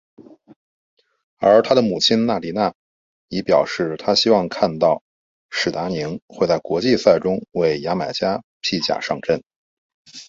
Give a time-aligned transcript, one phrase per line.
[1.37, 2.73] 而他的母亲纳迪娜
[3.27, 5.03] 已表示她希望看到
[5.51, 9.43] 史达宁会在国际赛中为牙买加披甲上阵。